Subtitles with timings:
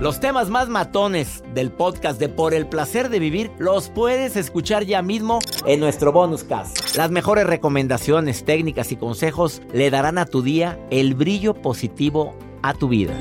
[0.00, 4.84] Los temas más matones del podcast de Por el placer de vivir los puedes escuchar
[4.84, 6.96] ya mismo en nuestro bonus cast.
[6.96, 12.74] Las mejores recomendaciones, técnicas y consejos le darán a tu día el brillo positivo a
[12.74, 13.14] tu vida.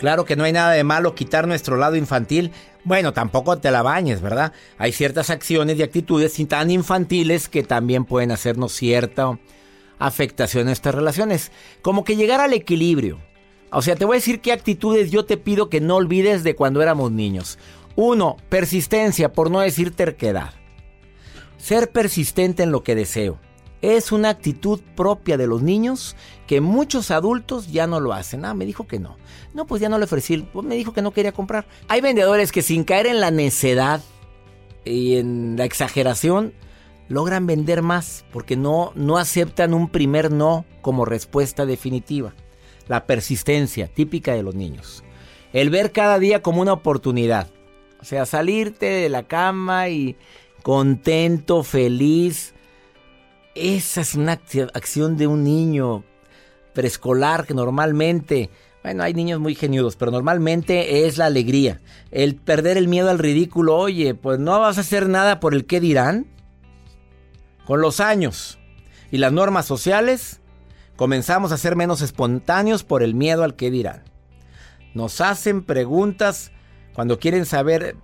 [0.00, 2.50] Claro que no hay nada de malo quitar nuestro lado infantil.
[2.82, 4.52] Bueno, tampoco te la bañes, ¿verdad?
[4.76, 9.38] Hay ciertas acciones y actitudes tan infantiles que también pueden hacernos cierta
[10.06, 11.52] afectación a estas relaciones.
[11.82, 13.18] Como que llegar al equilibrio.
[13.70, 16.54] O sea, te voy a decir qué actitudes yo te pido que no olvides de
[16.54, 17.58] cuando éramos niños.
[17.96, 20.52] Uno, persistencia, por no decir terquedad.
[21.56, 23.38] Ser persistente en lo que deseo.
[23.80, 26.16] Es una actitud propia de los niños
[26.46, 28.44] que muchos adultos ya no lo hacen.
[28.44, 29.16] Ah, me dijo que no.
[29.54, 30.38] No, pues ya no le ofrecí.
[30.38, 31.66] Pues me dijo que no quería comprar.
[31.88, 34.00] Hay vendedores que sin caer en la necedad
[34.84, 36.52] y en la exageración,
[37.12, 42.34] logran vender más porque no, no aceptan un primer no como respuesta definitiva.
[42.88, 45.04] La persistencia, típica de los niños.
[45.52, 47.48] El ver cada día como una oportunidad.
[48.00, 50.16] O sea, salirte de la cama y
[50.62, 52.54] contento, feliz.
[53.54, 54.40] Esa es una
[54.72, 56.04] acción de un niño
[56.72, 58.48] preescolar que normalmente,
[58.82, 61.82] bueno, hay niños muy geniudos, pero normalmente es la alegría.
[62.10, 65.66] El perder el miedo al ridículo, oye, pues no vas a hacer nada por el
[65.66, 66.31] qué dirán.
[67.66, 68.58] Con los años
[69.10, 70.40] y las normas sociales,
[70.96, 74.02] comenzamos a ser menos espontáneos por el miedo al que dirán.
[74.94, 76.52] Nos hacen preguntas
[76.92, 77.96] cuando quieren saber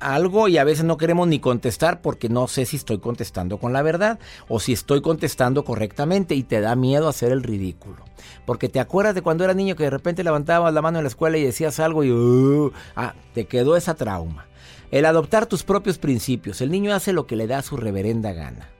[0.00, 3.72] algo y a veces no queremos ni contestar porque no sé si estoy contestando con
[3.72, 8.04] la verdad o si estoy contestando correctamente y te da miedo hacer el ridículo.
[8.44, 11.08] Porque te acuerdas de cuando eras niño que de repente levantabas la mano en la
[11.08, 14.46] escuela y decías algo y uh, ah, te quedó esa trauma.
[14.90, 16.60] El adoptar tus propios principios.
[16.60, 18.70] El niño hace lo que le da su reverenda gana.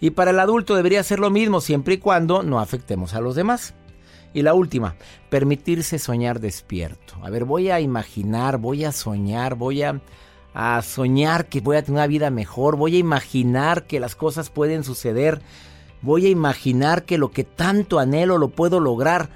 [0.00, 3.34] Y para el adulto debería ser lo mismo siempre y cuando no afectemos a los
[3.34, 3.74] demás.
[4.32, 4.94] Y la última,
[5.28, 7.14] permitirse soñar despierto.
[7.22, 10.00] A ver, voy a imaginar, voy a soñar, voy a,
[10.82, 14.84] soñar que voy a tener una vida mejor, voy a imaginar que las cosas pueden
[14.84, 15.42] suceder,
[16.00, 19.30] voy a imaginar que lo que tanto anhelo lo puedo lograr.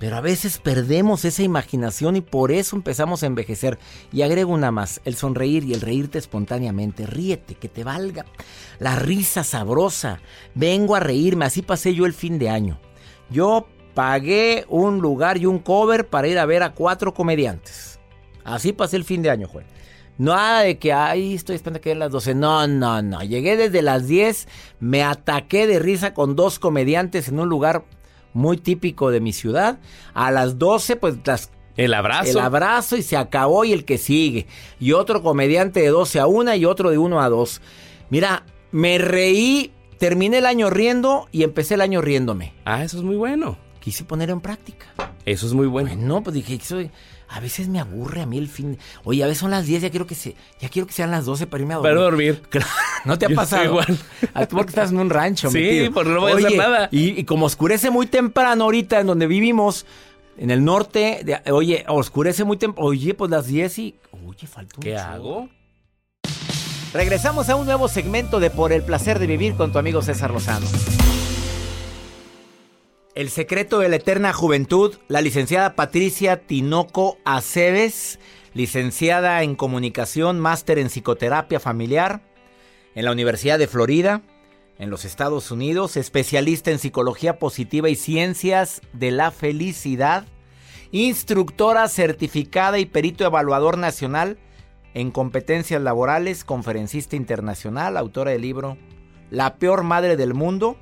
[0.00, 3.78] Pero a veces perdemos esa imaginación y por eso empezamos a envejecer.
[4.10, 7.04] Y agrego una más, el sonreír y el reírte espontáneamente.
[7.04, 8.24] Ríete, que te valga.
[8.78, 10.22] La risa sabrosa.
[10.54, 12.80] Vengo a reírme, así pasé yo el fin de año.
[13.28, 18.00] Yo pagué un lugar y un cover para ir a ver a cuatro comediantes.
[18.42, 19.66] Así pasé el fin de año, Juan.
[20.16, 22.34] Nada de que, ahí estoy esperando que den las 12.
[22.34, 23.22] No, no, no.
[23.22, 27.84] Llegué desde las 10, me ataqué de risa con dos comediantes en un lugar
[28.32, 29.78] muy típico de mi ciudad.
[30.14, 32.30] A las 12, pues las el abrazo.
[32.30, 34.46] El abrazo y se acabó y el que sigue.
[34.78, 37.60] Y otro comediante de 12 a 1 y otro de 1 a 2.
[38.10, 42.52] Mira, me reí, terminé el año riendo y empecé el año riéndome.
[42.64, 43.56] Ah, eso es muy bueno.
[43.80, 44.86] Quise poner en práctica.
[45.24, 45.90] Eso es muy bueno.
[45.96, 46.90] No, pues dije, soy,
[47.30, 48.76] a veces me aburre a mí el fin.
[49.04, 51.24] Oye, a veces son las 10, ya quiero que se, ya quiero que sean las
[51.24, 51.92] 12 para irme a dormir.
[51.92, 52.42] Para dormir.
[53.04, 53.64] no te ha pasado.
[53.64, 53.98] Igual.
[54.34, 56.88] A tú porque estás en un rancho, Sí, por no voy a hacer nada.
[56.90, 59.86] Y, como oscurece muy temprano ahorita en donde vivimos,
[60.36, 62.88] en el norte, oye, oscurece muy temprano.
[62.88, 63.94] Oye, pues las 10 y.
[64.26, 65.48] Oye, falta un ¿Qué hago?
[66.92, 70.32] Regresamos a un nuevo segmento de Por el placer de vivir con tu amigo César
[70.32, 70.66] Lozano.
[73.16, 78.20] El secreto de la eterna juventud, la licenciada Patricia Tinoco Aceves,
[78.54, 82.22] licenciada en comunicación, máster en psicoterapia familiar
[82.94, 84.22] en la Universidad de Florida,
[84.78, 90.24] en los Estados Unidos, especialista en psicología positiva y ciencias de la felicidad,
[90.92, 94.38] instructora certificada y perito evaluador nacional
[94.94, 98.78] en competencias laborales, conferencista internacional, autora del libro
[99.30, 100.78] La peor madre del mundo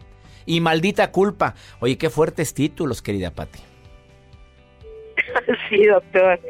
[0.49, 1.55] y Maldita Culpa.
[1.79, 3.61] Oye, qué fuertes títulos, querida Patti.
[5.69, 6.41] Sí, doctor.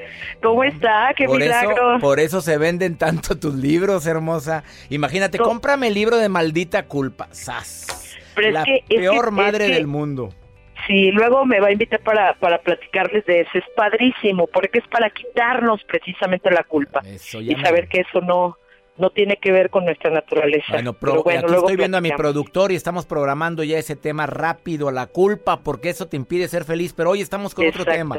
[0.41, 1.13] ¿Cómo está?
[1.17, 1.97] ¡Qué por milagro!
[1.97, 4.63] Eso, por eso se venden tanto tus libros, hermosa.
[4.89, 7.29] Imagínate, cómprame el libro de Maldita Culpa.
[7.33, 8.17] ¡Sas!
[8.37, 10.33] la peor madre del mundo.
[10.87, 13.51] Sí, luego me va a invitar para, para platicarles de eso.
[13.55, 18.57] Es padrísimo, porque es para quitarnos precisamente la culpa y saber que eso no,
[18.99, 20.73] no tiene que ver con nuestra naturaleza.
[20.73, 24.27] Bueno, pero, bueno, aquí estoy viendo a mi productor y estamos programando ya ese tema
[24.27, 26.93] rápido, la culpa, porque eso te impide ser feliz.
[26.93, 28.19] Pero hoy estamos con otro tema.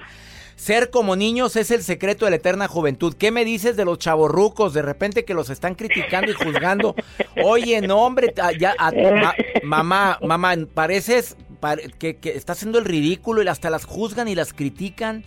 [0.56, 3.14] Ser como niños es el secreto de la eterna juventud.
[3.18, 4.74] ¿Qué me dices de los chavorrucos?
[4.74, 6.96] De repente que los están criticando y juzgando.
[7.46, 8.76] Oye, no, hombre, ya,
[9.64, 11.38] mamá, mamá, pareces
[11.98, 15.24] que, que está haciendo el ridículo y hasta las juzgan y las critican.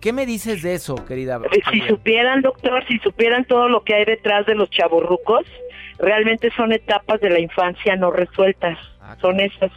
[0.00, 1.40] ¿Qué me dices de eso, querida?
[1.72, 5.44] Si supieran, doctor, si supieran todo lo que hay detrás de los chavorrucos,
[5.98, 8.78] realmente son etapas de la infancia no resueltas.
[9.00, 9.72] Ah, son esas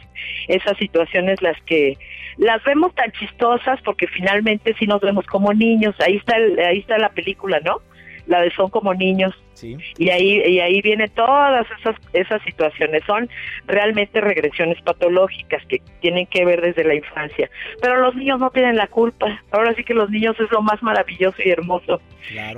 [0.48, 1.96] esas situaciones las que
[2.36, 5.94] las vemos tan chistosas porque finalmente sí nos vemos como niños.
[6.00, 7.80] Ahí está ahí está la película, ¿no?
[8.26, 9.34] La de Son como niños.
[9.62, 13.02] Y ahí y ahí vienen todas esas esas situaciones.
[13.06, 13.28] Son
[13.66, 17.48] realmente regresiones patológicas que tienen que ver desde la infancia.
[17.80, 19.40] Pero los niños no tienen la culpa.
[19.52, 22.00] Ahora sí que los niños es lo más maravilloso y hermoso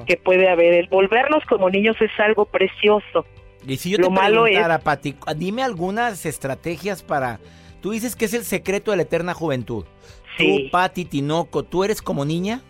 [0.06, 0.74] que puede haber.
[0.74, 3.26] El volverlos como niños es algo precioso.
[3.66, 7.40] Y si yo lo te malo preguntara, Pati, dime algunas estrategias para...
[7.80, 9.84] Tú dices que es el secreto de la eterna juventud.
[10.38, 12.62] Tú, Pati Tinoco, ¿tú eres como niña?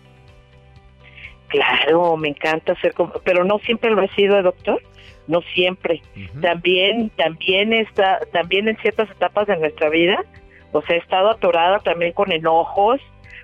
[1.55, 4.81] Claro, me encanta ser como, pero no siempre lo he sido, doctor.
[5.27, 6.01] No siempre.
[6.39, 10.23] También, también está, también en ciertas etapas de nuestra vida,
[10.71, 13.01] o sea, he estado atorada también con enojos,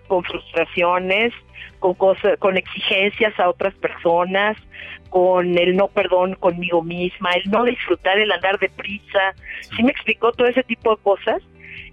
[0.07, 1.33] con frustraciones,
[1.79, 4.57] con cosas, con exigencias a otras personas,
[5.09, 9.33] con el no perdón conmigo misma, el no disfrutar, el andar deprisa.
[9.75, 11.41] ¿Sí me explicó todo ese tipo de cosas?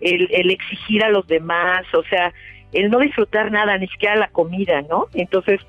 [0.00, 2.32] El, el exigir a los demás, o sea,
[2.72, 5.06] el no disfrutar nada, ni siquiera la comida, ¿no?
[5.14, 5.60] Entonces,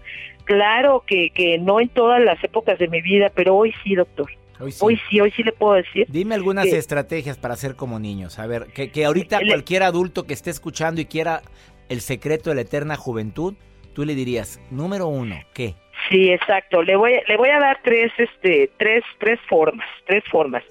[0.50, 4.31] claro que, que no en todas las épocas de mi vida, pero hoy sí, doctor.
[4.60, 4.72] Hoy
[5.10, 5.22] sí.
[5.22, 6.07] hoy sí, le puedo decir.
[6.10, 8.40] Dime algunas estrategias para ser como niños.
[8.40, 11.44] A ver, que, que ahorita cualquier adulto que esté escuchando y quiera
[11.88, 13.54] el secreto de la eterna juventud,
[13.94, 15.75] tú le dirías, número uno, ¿qué?
[16.10, 16.82] Sí, exacto.
[16.82, 20.64] Le voy, le voy a dar tres, este, tres, tres formas, tres formas.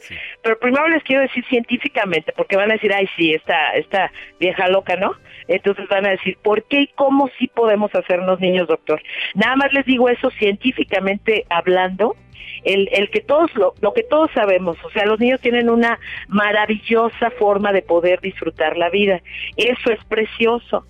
[0.42, 4.66] Pero primero les quiero decir científicamente, porque van a decir, ay, sí, esta, esta vieja
[4.68, 5.14] loca, ¿no?
[5.46, 9.00] Entonces van a decir, ¿por qué y cómo sí podemos hacernos niños, doctor?
[9.34, 12.16] Nada más les digo eso científicamente hablando,
[12.64, 16.00] el, el que todos lo, lo que todos sabemos, o sea, los niños tienen una
[16.26, 19.20] maravillosa forma de poder disfrutar la vida.
[19.56, 20.84] Eso es precioso.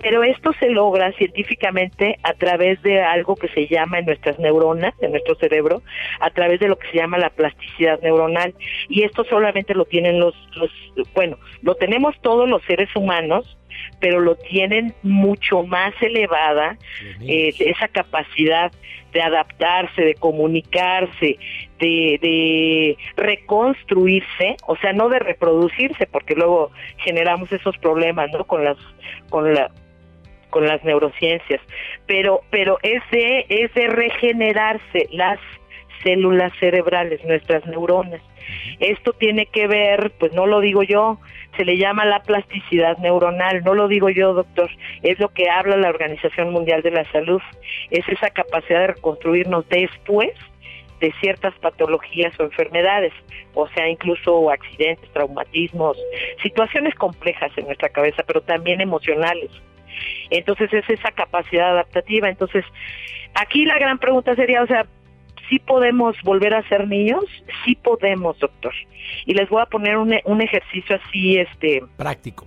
[0.00, 4.94] Pero esto se logra científicamente a través de algo que se llama en nuestras neuronas,
[5.00, 5.82] en nuestro cerebro,
[6.20, 8.54] a través de lo que se llama la plasticidad neuronal.
[8.88, 10.70] Y esto solamente lo tienen los, los
[11.14, 13.56] bueno, lo tenemos todos los seres humanos,
[14.00, 16.76] pero lo tienen mucho más elevada,
[17.22, 18.72] eh, esa capacidad
[19.14, 21.38] de adaptarse, de comunicarse,
[21.78, 28.44] de, de, reconstruirse, o sea, no de reproducirse, porque luego generamos esos problemas, ¿no?
[28.44, 28.76] Con las,
[29.30, 29.70] con la,
[30.50, 31.60] con las neurociencias,
[32.06, 35.38] pero, pero es de, es de regenerarse las
[36.02, 38.20] células cerebrales, nuestras neuronas.
[38.80, 41.18] Esto tiene que ver, pues no lo digo yo,
[41.56, 44.70] se le llama la plasticidad neuronal, no lo digo yo, doctor,
[45.02, 47.40] es lo que habla la Organización Mundial de la Salud,
[47.90, 50.32] es esa capacidad de reconstruirnos después
[51.00, 53.12] de ciertas patologías o enfermedades,
[53.54, 55.96] o sea, incluso accidentes, traumatismos,
[56.42, 59.50] situaciones complejas en nuestra cabeza, pero también emocionales.
[60.30, 62.28] Entonces es esa capacidad adaptativa.
[62.28, 62.64] Entonces,
[63.34, 64.86] aquí la gran pregunta sería, o sea,
[65.48, 67.24] ¿sí podemos volver a ser niños?
[67.64, 68.72] Sí podemos, doctor.
[69.26, 71.82] Y les voy a poner un, un ejercicio así, este...
[71.96, 72.46] Práctico.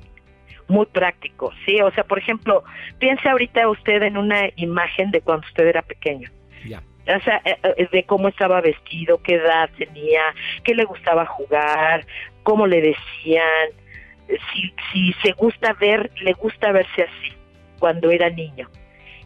[0.68, 1.80] Muy práctico, sí.
[1.82, 2.63] O sea, por ejemplo,
[3.00, 6.30] piense ahorita usted en una imagen de cuando usted era pequeño.
[6.66, 6.84] Ya.
[7.16, 10.22] O sea, eh, eh, de cómo estaba vestido, qué edad tenía,
[10.63, 12.06] qué le gustaba jugar,
[12.44, 13.70] cómo le decían,
[14.27, 17.34] si, si se gusta ver, le gusta verse así
[17.80, 18.70] cuando era niño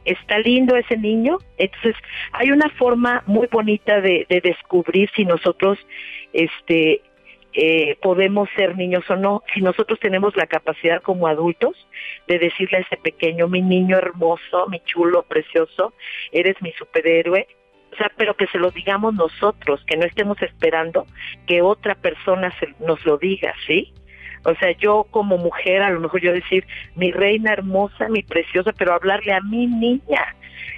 [0.06, 1.38] está lindo ese niño.
[1.58, 1.96] Entonces,
[2.32, 5.78] hay una forma muy bonita de, descubrir si nosotros
[6.34, 7.02] este,
[7.54, 11.76] eh, podemos ser niños o no, si nosotros tenemos la capacidad como adultos
[12.28, 15.94] de decirle a ese pequeño, mi niño hermoso, mi chulo, precioso,
[16.32, 17.48] eres mi superhéroe.
[17.94, 21.06] O sea, pero que se lo digamos nosotros, que no estemos esperando
[21.46, 23.94] que otra persona se, nos lo diga, ¿sí?
[24.44, 28.74] O sea, yo como mujer, a lo mejor yo decir, mi reina hermosa, mi preciosa,
[28.74, 30.36] pero hablarle a mi niña.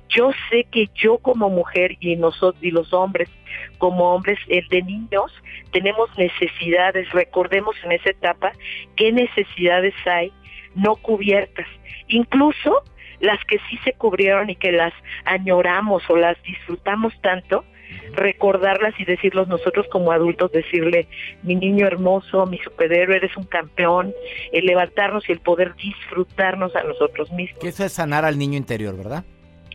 [0.10, 3.30] Yo sé que yo como mujer y nosotros y los hombres
[3.78, 5.32] como hombres el de niños
[5.72, 8.52] tenemos necesidades, recordemos en esa etapa
[8.96, 10.32] qué necesidades hay
[10.76, 11.68] no cubiertas,
[12.08, 12.84] incluso
[13.20, 14.94] las que sí se cubrieron y que las
[15.26, 17.64] añoramos o las disfrutamos tanto,
[18.14, 21.08] recordarlas y decirlos nosotros como adultos, decirle,
[21.42, 24.14] mi niño hermoso, mi superhéroe, eres un campeón,
[24.52, 27.60] el levantarnos y el poder disfrutarnos a nosotros mismos.
[27.60, 29.24] Que eso es sanar al niño interior, ¿verdad?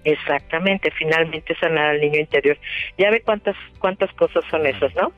[0.05, 2.57] Exactamente, finalmente sanar al niño interior.
[2.97, 5.13] Ya ve cuántas cuántas cosas son esas, ¿no?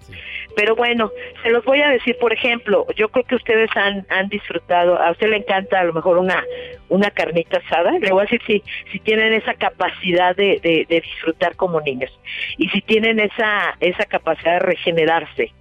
[0.56, 1.10] Pero bueno,
[1.42, 5.10] se los voy a decir, por ejemplo, yo creo que ustedes han, han disfrutado, a
[5.10, 6.42] usted le encanta a lo mejor una
[6.88, 11.00] una carnita asada, le voy a decir si si tienen esa capacidad de, de, de
[11.00, 12.10] disfrutar como niños
[12.58, 15.52] y si tienen esa esa capacidad de regenerarse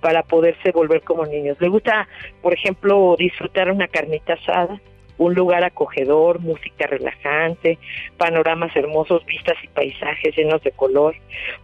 [0.00, 1.56] para poderse volver como niños.
[1.60, 2.06] Le gusta,
[2.42, 4.80] por ejemplo, disfrutar una carnita asada,
[5.18, 7.78] un lugar acogedor, música relajante,
[8.16, 11.14] panoramas hermosos, vistas y paisajes llenos de color.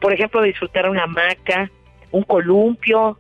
[0.01, 1.71] Por ejemplo, disfrutar una hamaca,
[2.11, 3.19] un columpio,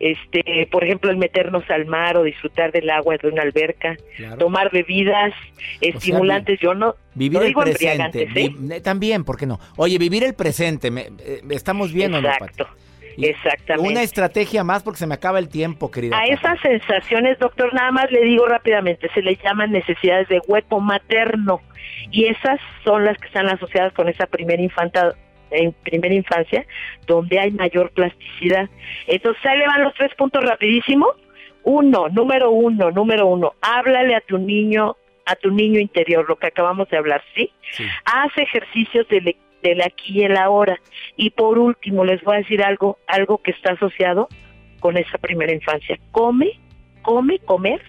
[0.00, 3.96] este, por ejemplo, el meternos al mar o disfrutar del agua de una alberca,
[4.38, 5.34] tomar bebidas
[5.80, 8.80] estimulantes, yo no vivir el presente, ¿eh?
[8.80, 9.58] también, ¿por qué no?
[9.76, 12.68] Oye, vivir el presente, me, eh, estamos viendo, Exacto.
[13.26, 13.90] Exactamente.
[13.90, 16.18] Una estrategia más porque se me acaba el tiempo, querida.
[16.18, 20.80] A esas sensaciones, doctor, nada más le digo rápidamente, se le llaman necesidades de hueco
[20.80, 21.60] materno
[22.10, 25.14] y esas son las que están asociadas con esa primera infanta
[25.50, 26.66] en primera infancia,
[27.06, 28.68] donde hay mayor plasticidad.
[29.06, 31.06] Entonces, ahí le van los tres puntos rapidísimo.
[31.64, 36.48] Uno, número uno, número uno, háblale a tu niño, a tu niño interior, lo que
[36.48, 37.50] acabamos de hablar, ¿sí?
[37.72, 37.84] sí.
[38.04, 40.80] Haz ejercicios de lectura del aquí y el ahora.
[41.16, 44.28] Y por último, les voy a decir algo, algo que está asociado
[44.80, 45.98] con esa primera infancia.
[46.12, 46.58] Come,
[47.02, 47.82] come, comer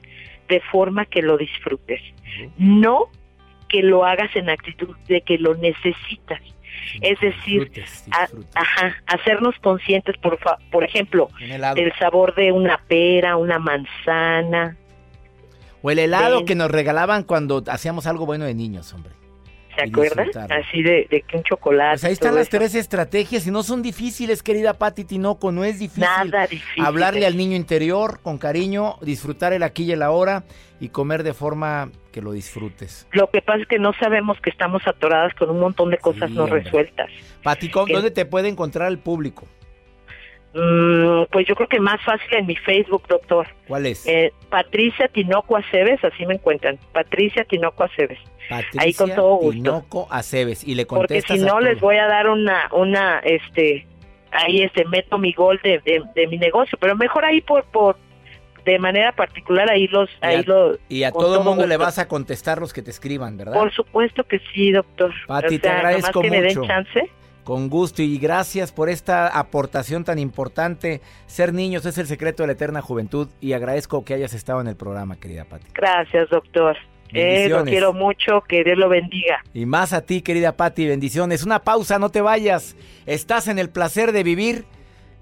[0.47, 2.01] de forma que lo disfrutes.
[2.57, 3.09] No
[3.69, 6.41] que lo hagas en actitud de que lo necesitas.
[7.01, 7.71] es decir,
[8.55, 10.39] ajá, hacernos conscientes, por,
[10.71, 11.29] por ejemplo,
[11.75, 14.75] del sabor de una pera, una manzana.
[15.81, 19.18] O el helado que nos regalaban cuando hacíamos algo bueno de niños, hombre.
[19.83, 20.51] ¿Se acuerdan?
[20.51, 21.93] Así de, que un chocolate.
[21.93, 25.79] Pues ahí están las tres estrategias y no son difíciles, querida Pati Tinoco, no es
[25.79, 26.03] difícil.
[26.03, 26.83] Nada difícil.
[26.83, 30.43] Hablarle al niño interior con cariño, disfrutar el aquí y el ahora
[30.79, 33.07] y comer de forma que lo disfrutes.
[33.11, 36.31] Lo que pasa es que no sabemos que estamos atoradas con un montón de cosas
[36.31, 37.09] no resueltas.
[37.43, 39.45] Pati, ¿dónde te puede encontrar el público?
[40.53, 43.47] Mm, pues yo creo que más fácil en mi Facebook, doctor.
[43.67, 44.05] ¿Cuál es?
[44.07, 46.79] Eh, Patricia Tinoco Aceves, así me encuentran.
[46.91, 48.17] Patricia Tinoco Aceves.
[48.49, 49.51] Patricia Ahí con todo gusto.
[49.51, 50.67] Tinoco Aceves.
[50.67, 53.85] Y le Porque si no, les voy a dar una, una, este,
[54.31, 55.81] ahí este, meto mi gol de,
[56.15, 56.77] de, mi negocio.
[56.81, 57.97] Pero mejor ahí por, por,
[58.65, 61.99] de manera particular ahí los, y ahí a, Y a todo el mundo le vas
[61.99, 63.53] a contestar los que te escriban, ¿verdad?
[63.53, 65.13] Por supuesto que sí, doctor.
[65.27, 66.41] Pati, te agradezco que mucho.
[66.41, 67.11] me den chance.
[67.49, 71.01] Con gusto y gracias por esta aportación tan importante.
[71.25, 74.67] Ser niños es el secreto de la eterna juventud y agradezco que hayas estado en
[74.67, 75.65] el programa, querida Pati.
[75.73, 76.77] Gracias, doctor.
[77.11, 79.43] Eh, lo quiero mucho, que Dios lo bendiga.
[79.51, 81.43] Y más a ti, querida Pati, bendiciones.
[81.43, 82.75] Una pausa, no te vayas.
[83.07, 84.65] Estás en el placer de vivir.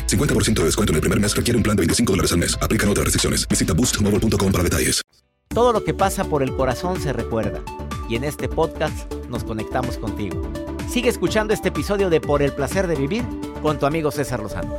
[0.00, 2.56] 50% de descuento en el primer mes requiere un plan de 25 dólares al mes.
[2.62, 3.46] Aplican otras restricciones.
[3.46, 5.02] Visita boostmobile.com para detalles.
[5.48, 7.60] Todo lo que pasa por el corazón se recuerda.
[8.08, 10.42] Y en este podcast nos conectamos contigo.
[10.88, 13.24] Sigue escuchando este episodio de Por el placer de vivir
[13.62, 14.74] con tu amigo César Lozano.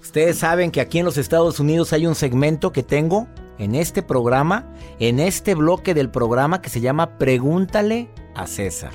[0.00, 3.26] Ustedes saben que aquí en los Estados Unidos hay un segmento que tengo
[3.58, 8.92] en este programa, en este bloque del programa que se llama Pregúntale a César.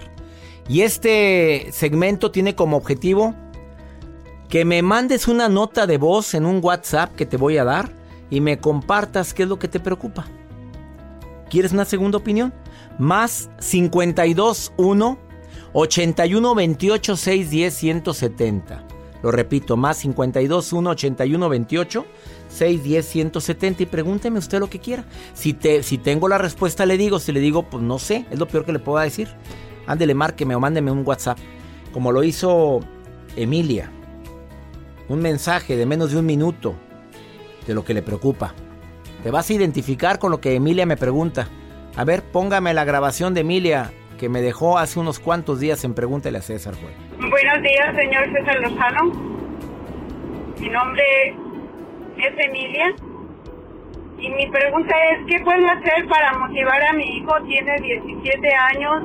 [0.67, 3.35] Y este segmento tiene como objetivo
[4.49, 7.91] que me mandes una nota de voz en un WhatsApp que te voy a dar
[8.29, 10.25] y me compartas qué es lo que te preocupa.
[11.49, 12.53] ¿Quieres una segunda opinión?
[12.97, 15.17] Más 52 1
[15.73, 18.87] 81 28 610 170.
[19.23, 22.05] Lo repito, más 52 1 81 28
[22.49, 25.05] 610 170 y pregúnteme usted lo que quiera.
[25.33, 28.39] Si, te, si tengo la respuesta le digo, si le digo, pues no sé, es
[28.39, 29.29] lo peor que le pueda decir.
[29.87, 31.37] Ándele, márqueme o mándeme un WhatsApp,
[31.93, 32.79] como lo hizo
[33.35, 33.91] Emilia.
[35.07, 36.75] Un mensaje de menos de un minuto
[37.67, 38.53] de lo que le preocupa.
[39.23, 41.47] Te vas a identificar con lo que Emilia me pregunta.
[41.95, 45.93] A ver, póngame la grabación de Emilia que me dejó hace unos cuantos días en
[45.93, 46.75] Pregúntele a César.
[47.17, 49.11] Buenos días, señor César Lozano.
[50.59, 51.03] Mi nombre
[52.17, 52.95] es Emilia.
[54.19, 57.33] Y mi pregunta es, ¿qué puedo hacer para motivar a mi hijo?
[57.47, 59.03] Tiene 17 años,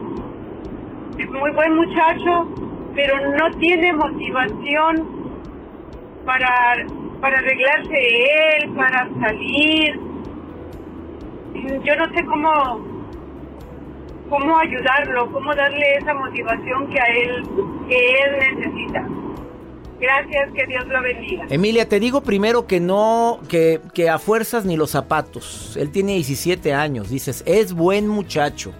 [1.24, 2.48] muy buen muchacho,
[2.94, 5.08] pero no tiene motivación
[6.24, 6.86] para,
[7.20, 7.94] para arreglarse
[8.58, 10.00] él, para salir.
[11.84, 12.96] Yo no sé cómo,
[14.28, 17.42] cómo ayudarlo, cómo darle esa motivación que a él,
[17.88, 19.08] que él necesita.
[19.98, 21.46] Gracias, que Dios lo bendiga.
[21.48, 25.74] Emilia, te digo primero que no, que, que a fuerzas ni los zapatos.
[25.78, 28.74] Él tiene 17 años, dices, es buen muchacho.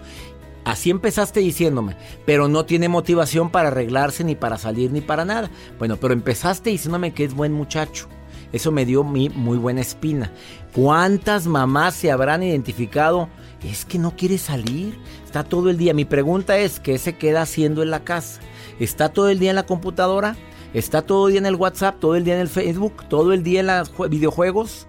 [0.67, 1.95] Así empezaste diciéndome,
[2.25, 5.49] pero no tiene motivación para arreglarse, ni para salir, ni para nada.
[5.79, 8.09] Bueno, pero empezaste diciéndome que es buen muchacho.
[8.51, 10.29] Eso me dio mi muy buena espina.
[10.75, 13.29] ¿Cuántas mamás se habrán identificado?
[13.63, 15.93] Es que no quiere salir, está todo el día.
[15.93, 18.41] Mi pregunta es, ¿qué se queda haciendo en la casa?
[18.77, 20.35] ¿Está todo el día en la computadora?
[20.73, 23.41] Está todo el día en el WhatsApp, todo el día en el Facebook, todo el
[23.41, 24.85] día en los videojuegos.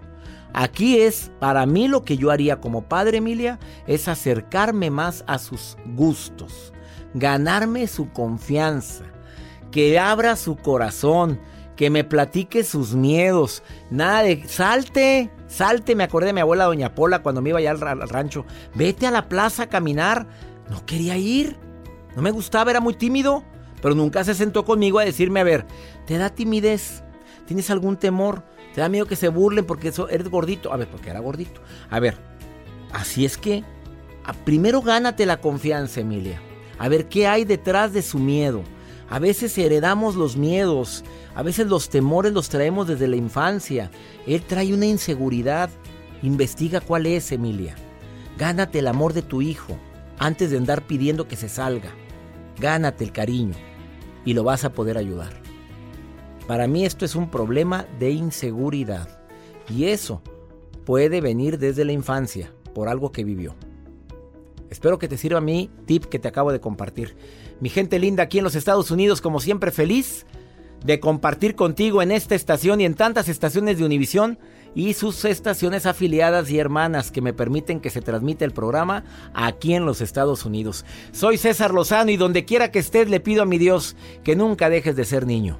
[0.53, 5.39] Aquí es, para mí lo que yo haría como padre, Emilia, es acercarme más a
[5.39, 6.73] sus gustos,
[7.15, 9.05] ganarme su confianza,
[9.71, 11.39] que abra su corazón,
[11.77, 13.63] que me platique sus miedos.
[13.91, 17.71] Nada de, salte, salte, me acordé de mi abuela Doña Pola cuando me iba allá
[17.71, 18.45] al rancho.
[18.75, 20.27] Vete a la plaza a caminar.
[20.69, 21.57] No quería ir,
[22.17, 23.45] no me gustaba, era muy tímido.
[23.81, 25.67] Pero nunca se sentó conmigo a decirme, a ver,
[26.05, 27.05] ¿te da timidez?
[27.47, 28.43] ¿Tienes algún temor?
[28.79, 30.73] ¿Te da miedo que se burlen porque eso, eres gordito?
[30.73, 31.61] A ver, porque era gordito.
[31.91, 32.17] A ver,
[32.93, 33.65] así es que
[34.45, 36.41] primero gánate la confianza, Emilia.
[36.79, 38.63] A ver qué hay detrás de su miedo.
[39.11, 41.03] A veces heredamos los miedos,
[41.35, 43.91] a veces los temores los traemos desde la infancia.
[44.29, 45.71] Él trae una inseguridad.
[46.23, 47.75] Investiga cuál es, Emilia.
[48.39, 49.77] Gánate el amor de tu hijo
[50.21, 51.91] antes de andar pidiendo que se salga.
[52.61, 53.57] Gánate el cariño
[54.25, 55.48] y lo vas a poder ayudar.
[56.49, 59.21] Para mí esto es un problema de inseguridad
[59.69, 60.23] y eso
[60.87, 63.55] puede venir desde la infancia por algo que vivió.
[64.71, 67.17] Espero que te sirva mi tip que te acabo de compartir.
[67.61, 70.25] Mi gente linda aquí en los Estados Unidos, como siempre feliz
[70.83, 74.39] de compartir contigo en esta estación y en tantas estaciones de Univisión
[74.75, 79.75] y sus estaciones afiliadas y hermanas que me permiten que se transmita el programa aquí
[79.75, 80.87] en los Estados Unidos.
[81.13, 84.71] Soy César Lozano y donde quiera que estés le pido a mi Dios que nunca
[84.71, 85.59] dejes de ser niño,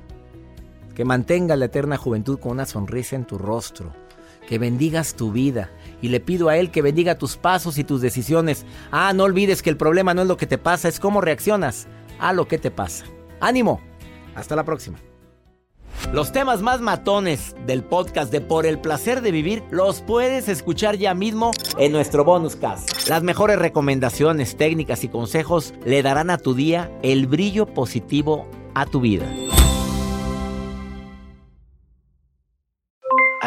[0.99, 3.93] que mantengas la eterna juventud con una sonrisa en tu rostro,
[4.49, 5.71] que bendigas tu vida
[6.03, 8.67] y le pido a Él que bendiga tus pasos y tus decisiones.
[8.91, 11.87] Ah, no olvides que el problema no es lo que te pasa, es cómo reaccionas
[12.19, 13.05] a lo que te pasa.
[13.39, 13.81] Ánimo,
[14.35, 14.99] hasta la próxima.
[16.13, 20.97] Los temas más matones del podcast de Por el placer de vivir los puedes escuchar
[20.97, 23.09] ya mismo en nuestro bonus cast.
[23.09, 28.85] Las mejores recomendaciones, técnicas y consejos le darán a tu día el brillo positivo a
[28.85, 29.27] tu vida.